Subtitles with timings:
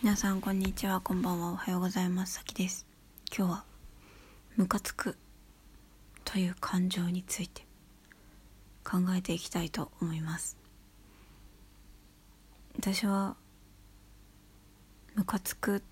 [0.00, 2.34] 皆さんこんにちはこんばんはおはようございます。
[2.34, 2.86] さきです。
[3.36, 3.64] 今日は
[4.54, 5.16] ムカつく
[6.24, 7.66] という感情について
[8.84, 10.56] 考えていきたいと思います。
[12.78, 13.34] 私は
[15.16, 15.82] ムカつく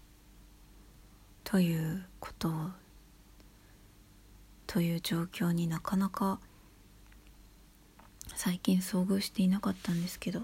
[1.42, 2.52] ということを
[4.68, 6.38] という状況になかなか
[8.36, 10.42] 最近遭遇していなかったんですけど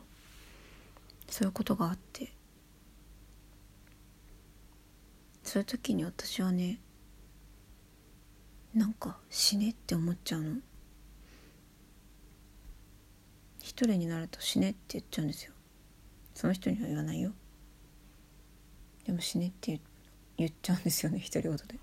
[1.28, 2.32] そういうことがあって
[5.52, 6.80] そういう時に私はね
[8.74, 10.56] なんか死ねって思っちゃうの。
[13.60, 15.52] 一人になると死ねって言っちゃうんですよ。
[16.32, 17.32] その人には言わないよ。
[19.04, 19.78] でも死ねって
[20.38, 21.78] 言っちゃうんですよね独り言で。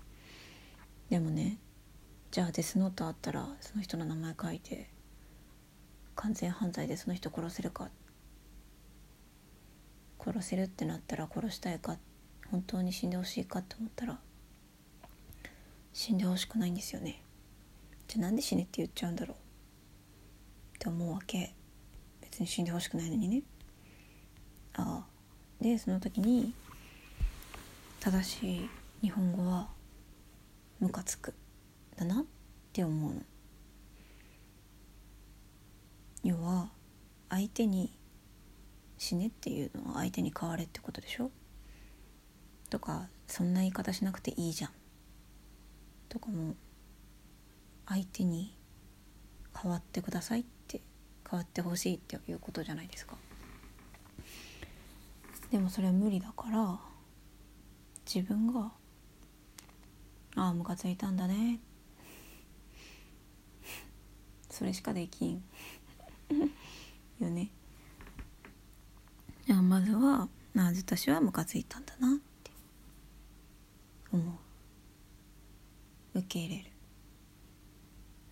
[1.08, 1.58] でもね
[2.32, 4.90] じゃあデスノートあったらその人の名前書いて
[6.16, 7.88] 完全犯罪でその人殺せるか。
[10.18, 12.09] 殺せるってなったら殺したいかって
[12.50, 14.18] 本当に死んでほしいかって思ったら
[15.92, 17.22] 死んでほしくないんですよね。
[18.08, 19.36] じゃあなんで死ねって言っちゃうんだろう？
[19.36, 21.54] って思うわけ。
[22.20, 23.42] 別に死んでほしくないのにね。
[24.74, 25.06] ああ。
[25.60, 26.54] でその時に
[28.00, 28.70] 正しい
[29.02, 29.68] 日本語は
[30.80, 31.34] ムカつく
[31.96, 32.24] だなっ
[32.72, 33.20] て思うの。
[36.22, 36.70] 要は
[37.28, 37.92] 相手に
[38.98, 41.30] 死ねっていうのは相手に変われってことでしょ？
[42.70, 44.70] とかそんな言い方しなくていいじゃん。
[46.08, 46.54] とかも
[47.86, 48.56] 相手に
[49.60, 50.80] 変わってくださいって
[51.28, 53.16] 変わってほしいっていうことじゃないですか。
[55.50, 56.78] でもそれは無理だから
[58.06, 58.72] 自分が
[60.36, 61.60] 「ああムカついたんだね」
[64.48, 65.42] それしかできん。
[67.20, 67.50] よね。
[69.46, 72.50] じゃまずはなぜ私はムカついたんだなって
[74.12, 74.38] 思
[76.14, 76.70] う受け入れる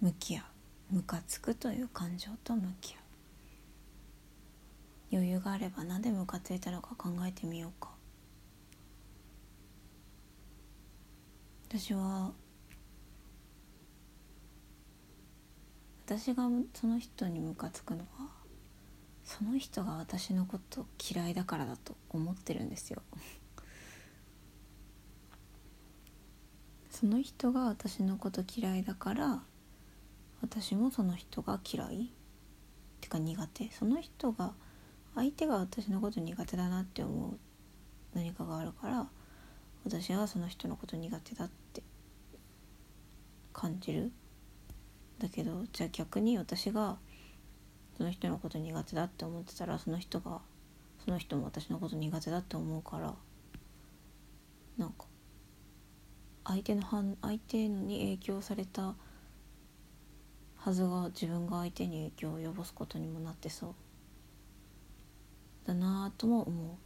[0.00, 0.44] 向き合
[0.92, 3.00] うムカつくという感情と向き合う。
[5.12, 7.90] 余裕があれば何でムカついたのか考えてみようか。
[11.68, 12.32] 私は
[16.06, 18.30] 私がその人にムカつくのは
[19.22, 23.00] その人が私のこと嫌いだからだと思ってるんですよ。
[26.90, 29.42] その人が私のこと嫌いだから
[30.40, 32.04] 私もその人が嫌い？
[32.04, 32.08] っ
[33.00, 33.70] てか苦手？
[33.70, 34.52] その人が
[35.14, 37.38] 相手が私のこと苦手だなって思う
[38.14, 39.06] 何かがあるから
[39.84, 41.82] 私はその人のこと苦手だって
[43.52, 44.12] 感じる？
[45.18, 46.96] だけどじゃあ逆に私が
[47.96, 50.40] その人のこと苦手だって思ってたらその人が
[51.04, 53.14] その人も私のこと苦手だって思うから
[54.76, 55.06] なんか
[56.44, 58.94] 相手の反相手に影響された
[60.58, 63.74] はずが自分が相手に影響を及ぼすことにもなってそう。
[65.66, 66.78] だなぁとも思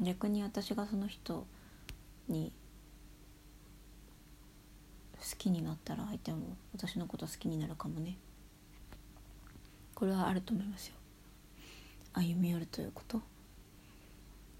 [0.00, 0.04] う。
[0.04, 1.46] 逆に私がその人
[2.28, 2.52] に
[5.16, 8.16] 好きになったら相手も私のこと好きになるかもね。
[9.94, 10.94] これはあると思いますよ。
[12.14, 13.22] 歩み寄るということ。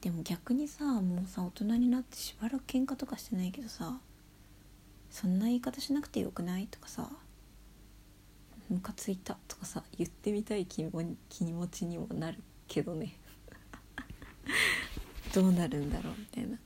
[0.00, 3.98] でも逆にさもうさ大人になってしばらく喧嘩とかしてないけどさ
[5.10, 6.68] そんな言い方しなくてよくない？
[6.70, 7.10] とかさ。
[8.68, 13.18] ムカついたとかさ言ってみたい気も気持ちにもなるけどね。
[15.34, 16.58] どうなるんだろうみたいな。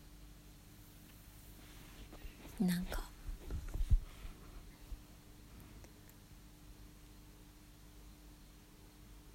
[2.60, 3.08] なんか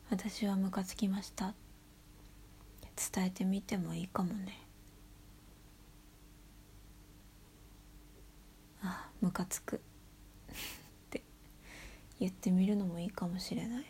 [0.10, 1.56] 私はムカつきました。
[3.12, 4.60] 伝えてみてもいいかもね。
[8.84, 9.82] あムカつく。
[12.24, 13.86] 言ってみるのもいいかもしれない。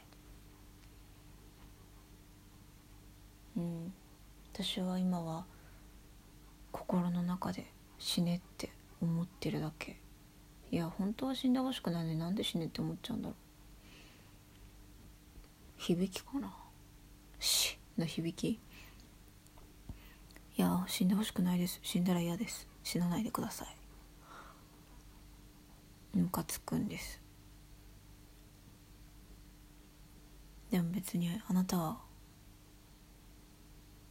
[3.57, 3.93] うん。
[4.51, 5.45] 私は今は
[6.71, 7.67] 心の中で
[7.99, 8.71] 死ねって
[9.03, 9.97] 思ってるだけ。
[10.71, 13.35] いや本当は死んでほしくないのになんで死ねって思っちゃうんだろう。
[15.77, 16.51] 響きかな？
[17.37, 18.49] 死の響き？
[18.49, 18.59] い
[20.57, 21.79] や死んでほしくないです。
[21.83, 22.67] 死んだら嫌です。
[22.83, 23.67] 死なないでください。
[26.17, 27.21] ムカつくんです。
[30.73, 31.97] でも別にあなたは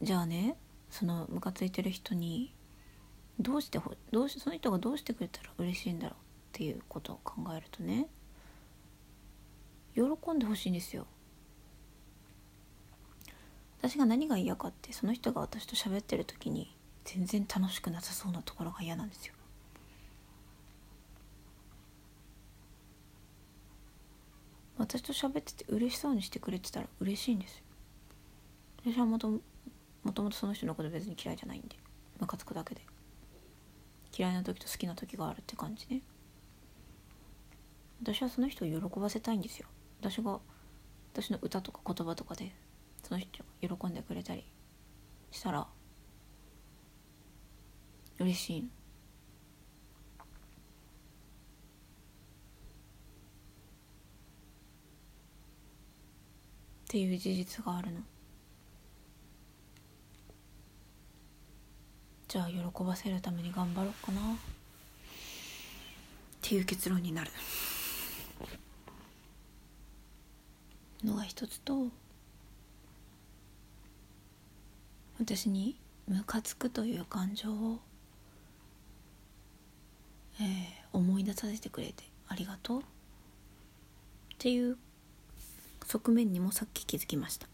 [0.01, 0.55] じゃあね
[0.89, 2.55] そのムカついてる人に
[3.37, 6.19] どうしてほどうしその人がどうしてくれたら嬉しいんだろうっ
[6.53, 8.07] ていうことを考えるとね
[9.93, 11.05] 喜んでほしいんですよ。
[13.79, 16.73] 私が何が嫌かってその人が私と喋ってる時に
[17.03, 19.33] 全然楽しくなさそうなところが嫌なんですよ。
[24.83, 27.63] 私と喋ってて嬉しそうにしてくれてたら嬉しいんですよ。
[28.85, 29.39] 私はもと
[30.03, 31.77] もとその人のこと別に嫌いじゃないんで。
[32.19, 32.81] ムカつくだけで。
[34.15, 36.01] 嫌いな時と好きな時があるって感じね。
[38.01, 39.67] 私はその人を喜ばせたいんですよ。
[40.01, 40.41] 私が
[41.13, 42.53] 私の歌とか言葉とかで
[43.03, 43.29] その人
[43.61, 44.45] が喜んでくれたり
[45.31, 45.65] したら
[48.19, 48.67] 嬉しいの。
[56.93, 58.01] っていう事実があるの。
[62.27, 64.21] じゃあ喜ばせるために頑張ろうかな。
[64.21, 64.35] っ
[66.43, 67.31] ていう結論になる。
[71.03, 71.87] のが一つと
[75.19, 75.75] 私に
[76.07, 77.79] ムカつくという感情を、
[80.39, 80.45] えー、
[80.93, 82.81] 思い出させてくれてありがとう。
[82.81, 82.83] っ
[84.37, 84.77] ていう
[85.85, 87.47] 側面にもさっき気づきました。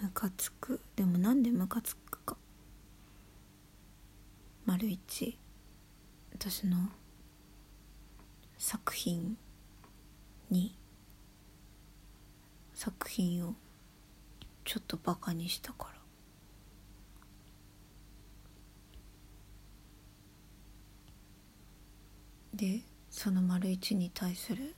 [0.00, 0.80] ムカつく。
[0.96, 2.36] でもなんでムカつくか。
[4.66, 5.38] 丸一。
[6.32, 6.76] 私の。
[8.58, 9.36] 作品
[10.50, 10.76] に。
[12.74, 13.54] 作品を
[14.64, 15.92] ちょっとバカにしたから。
[22.54, 22.82] で
[23.12, 24.74] その丸一に対する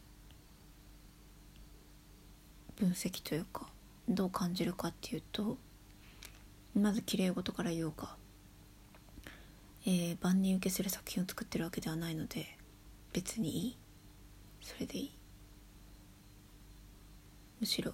[2.74, 3.68] 分析というか
[4.08, 5.56] どう感じるかっていうと
[6.74, 8.16] まずきれい事から言おうか、
[9.86, 12.58] えー、万人受けする作品を作ってるわけではないので
[13.12, 13.76] 別にいい。
[14.60, 15.12] それでいい。
[17.60, 17.92] むしろ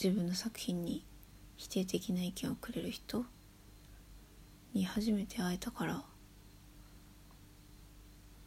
[0.00, 1.02] 自分の作品に
[1.56, 3.24] 否定的な意見をくれる人
[4.74, 6.04] に初めて会えたから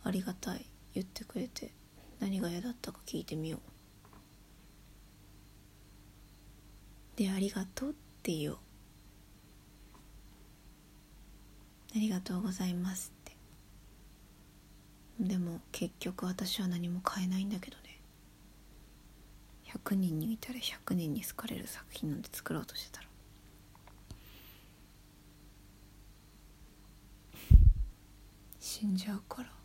[0.04, 0.66] ありがたい。
[0.94, 1.72] 言ってくれて。
[2.20, 3.60] 何が嫌だったか聞いてみよう。
[7.18, 7.94] でありがとうっ
[8.24, 8.58] て言おう。
[11.96, 13.36] ありがとうございますって。
[15.20, 18.00] でも結局私は何も変えないんだけどね。
[19.66, 23.08] 100人にいたら100人に好かれる作品なんて作ろうとしてたら。
[28.60, 29.59] 死んじゃうから。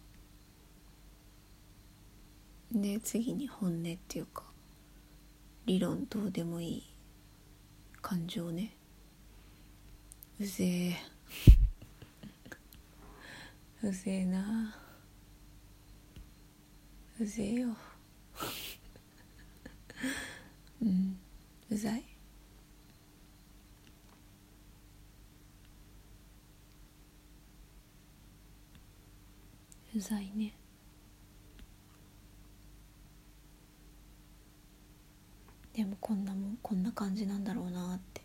[2.74, 4.42] で次に本音っていうか
[5.64, 6.82] 理論どうでもいい
[8.02, 8.76] 感情ね。
[10.38, 10.96] うぜえ。
[13.86, 14.76] うぜえな。
[17.18, 17.76] うぜえよ。
[20.82, 21.18] うん。
[21.70, 22.04] うざい。
[29.94, 30.63] うざいね。
[35.74, 38.22] でもこんなもんこんな感じなんだろうなって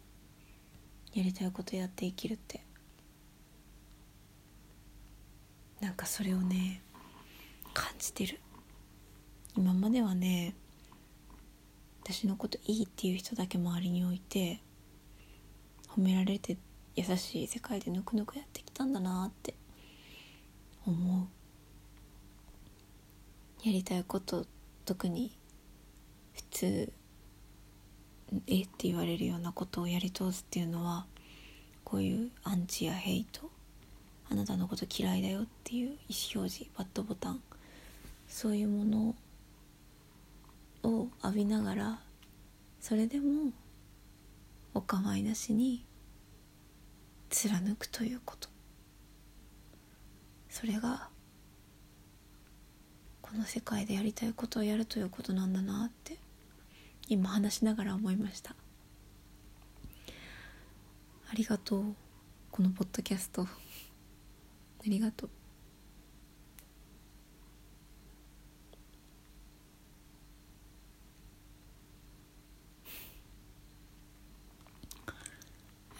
[1.13, 2.63] やりたいことやって生きるって。
[5.81, 6.81] なんかそれをね
[7.73, 8.39] 感じてる。
[9.55, 10.53] 今まではね
[12.03, 14.61] 私のこといいっていう人だけ周りに置いて
[15.87, 16.57] 褒められて
[16.95, 19.55] 優しい世界でぬくぬくやってきたんだなって
[20.85, 21.23] 思
[23.63, 23.67] う。
[23.67, 24.45] やりたいこと
[24.85, 25.37] 特に
[26.33, 26.93] 普通
[28.47, 31.05] えって言われるようなことをやり通すっていうのは
[31.83, 33.49] こういうアンチやヘイト
[34.29, 37.41] あなたのこと嫌いだよっていう意思表示バッドボタン
[38.27, 39.15] そういうもの
[40.83, 41.99] を浴びながら
[42.79, 43.51] それでも
[44.73, 45.83] お構いなしに
[47.29, 48.49] 貫くということ。
[50.49, 51.09] それが
[53.21, 56.17] この世界でやりたいことをやるということなんだなって。
[57.09, 58.55] 今話しながら思いました。
[61.31, 61.95] ありがとう。
[62.51, 63.41] このポッドキャスト。
[63.41, 63.47] あ
[64.85, 65.29] りがとう。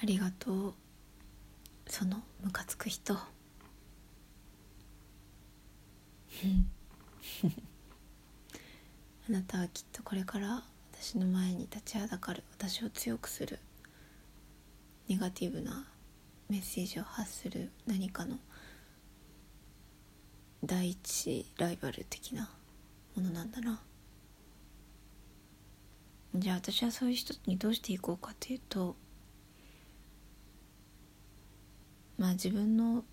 [0.02, 0.74] ありがとう。
[1.88, 3.16] そのムカつく人。
[9.28, 10.64] あなたはきっとこれから
[11.02, 12.44] 私の前に立ちはだかる。
[12.58, 13.60] 私を強くする。
[15.08, 15.88] ネガティブな
[16.50, 17.72] メッセージを発する。
[17.88, 18.38] 何かの
[20.62, 22.50] 第一ライバル的な
[23.16, 23.82] ものなんだな。
[26.36, 28.96] じゃあ私はそういう人にどうしていこうかというと
[32.20, 33.04] まあ自分の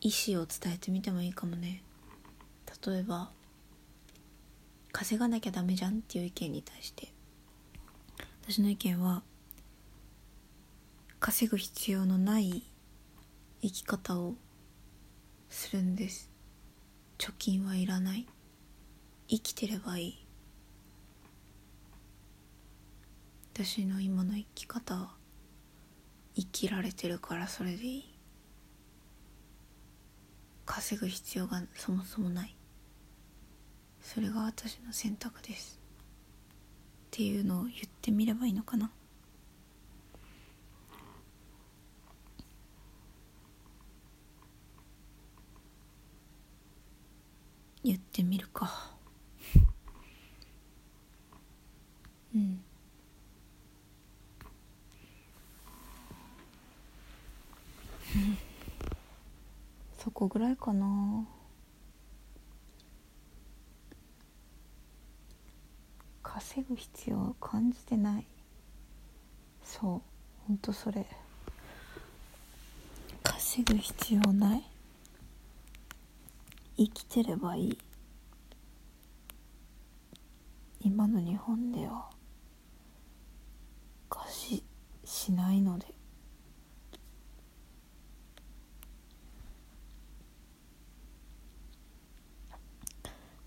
[0.00, 1.82] 意思を伝えてみてもいいかもね。
[2.86, 3.30] 例えば
[4.92, 7.12] 稼がなきゃダメじゃんっていう意見に対して。
[8.42, 9.22] 私の意見は
[11.20, 12.62] 稼ぐ必要のない
[13.60, 14.34] 生き方を
[15.50, 16.30] するんです。
[17.18, 18.26] 貯金はいらない。
[19.28, 20.26] 生きてればいい。
[23.52, 25.10] 私の今の生き方は
[26.36, 28.14] 生きられてるからそれでいい。
[30.64, 32.54] 稼ぐ必要がそもそもない。
[34.00, 35.78] それが私の選択です。
[37.06, 38.90] っていうのを言ってみればいいのかな？
[47.84, 48.94] 言ってみるか。
[52.34, 52.62] うん。
[59.98, 61.26] そこぐらいかな。
[66.58, 68.26] 稼ぐ必要を感じてない。
[69.62, 70.02] そう
[70.48, 71.06] ほんとそれ。
[73.22, 74.64] 稼ぐ必要ない。
[76.76, 77.78] 生きてればいい。
[80.80, 82.10] 今の日本では。
[84.10, 84.64] 貸し
[85.04, 85.86] しないので。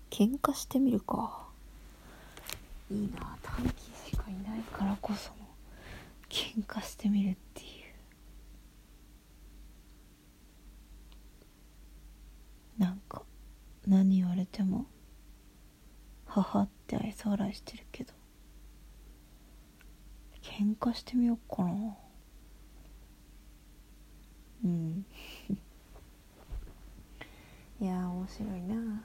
[0.08, 1.41] 喧嘩してみるか。
[2.92, 5.36] いいな短期しかいないからこその
[6.28, 7.64] 喧嘩してみるってい
[12.78, 12.82] う。
[12.82, 12.90] な。
[12.90, 13.22] んか
[13.86, 14.86] 何言われても
[16.26, 18.12] 母って愛想笑いしてるけど。
[20.42, 21.96] 喧嘩してみようかな。
[24.64, 25.06] うん。
[27.80, 29.02] いや面白いな。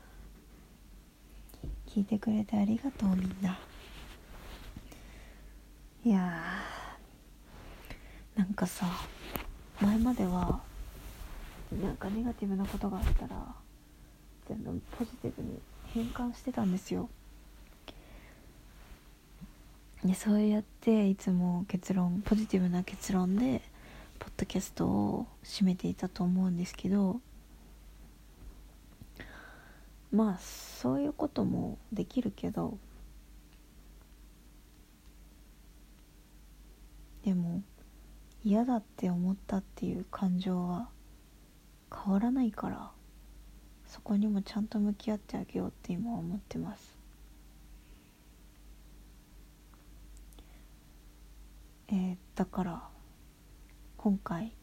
[1.88, 3.58] 聞いてくれてありがとうみんな。
[6.08, 8.40] いやー。
[8.40, 8.86] なんかさ
[9.82, 10.62] 前までは
[11.82, 13.36] なんかネガティブなことがあったら
[14.48, 15.60] 全部ポジティブに
[15.94, 17.10] 変換してたんですよ。
[20.06, 23.62] でそうやっていつも結論ポジティブな結論で
[24.18, 27.20] ポッドキャストを締めていたと思うんですけど
[30.14, 32.78] まあそういうこともできるけど
[37.28, 37.62] でも
[38.42, 40.88] 嫌だって思ったっていう感情は
[41.94, 42.92] 変わらないから
[43.86, 46.98] そこにもちゃんと向き合ってあげようって今は思ってます。
[51.90, 52.82] えー、だから
[53.98, 54.54] 今回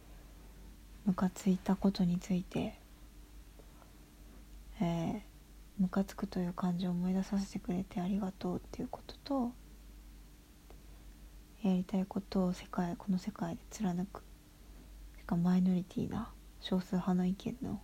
[1.04, 2.78] ムカついたことについて
[4.80, 5.20] えー
[5.78, 9.52] ムカつくという感情を思い出させてくれてありがとうっていうことと
[11.64, 14.22] やりたいことを世界この世界で貫く
[15.18, 16.30] しかマイノリティな
[16.60, 17.80] 少数派の意見の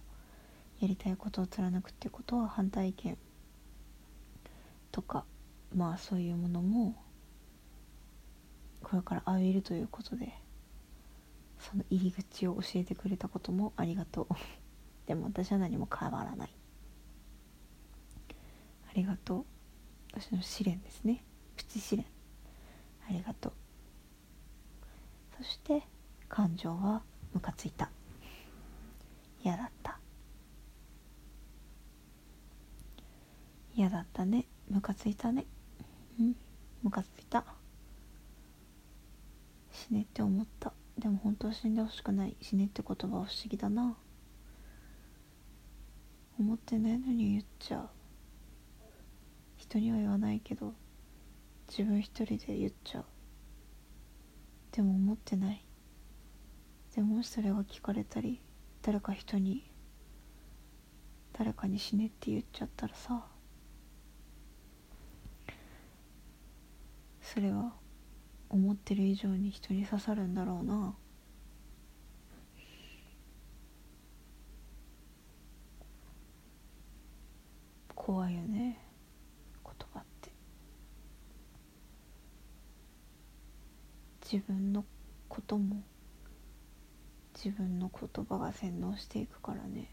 [0.81, 3.17] やりたいことを貫くっていうことは反対意見
[4.93, 5.25] とか
[5.75, 6.95] まあそういうものも
[8.83, 10.35] これから浴びるということで
[11.59, 14.35] その入り口を教えてくれたこともありがとう。
[15.07, 16.55] でも私は何も変わらない。
[18.89, 19.45] ありがとう。
[20.15, 21.23] 私の試練ですね。
[21.57, 22.07] プチ試練。
[23.09, 23.53] ありがとう。
[25.41, 25.83] そして
[26.29, 27.91] 感情はムカついた。
[29.43, 29.99] 嫌だった。
[33.75, 34.45] 嫌だったね。
[34.69, 35.47] ムカついたね。
[36.21, 36.37] うん。
[36.83, 37.43] ムカついた。
[39.73, 40.75] 死ねって思った。
[40.99, 42.37] でも本当は死んでほしくない。
[42.43, 43.97] 死ねって言葉は不思議だな。
[46.39, 47.89] 思ってないのに言っちゃう。
[49.57, 50.75] 人には言わないけど
[51.67, 53.05] 自分一人で言っちゃう。
[54.73, 55.65] でも思ってない。
[56.95, 58.41] でもしそれが聞かれたり
[58.83, 59.71] 誰か人に
[61.33, 63.25] 誰かに死ねって言っちゃったらさ
[67.23, 67.73] それは
[68.49, 70.95] 思ってる以上に人に刺さるんだろうな。
[85.51, 85.83] ことも
[87.35, 89.93] 自分の言葉が洗脳していくからね。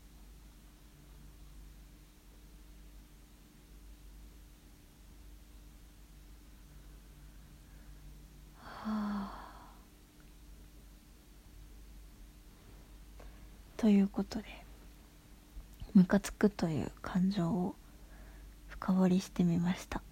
[13.77, 14.45] ということで
[15.93, 17.75] ムカつくという感情を
[18.67, 20.03] 深掘りしてみました。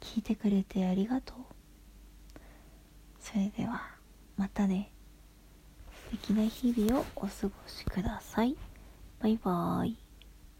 [0.00, 1.36] 聞いてくれてありがとう。
[3.20, 3.93] それでは。
[4.36, 4.90] またね。
[6.10, 8.56] 素敵な日々をお過ごしください。
[9.20, 10.03] バイバーイ。